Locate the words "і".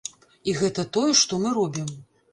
0.53-0.55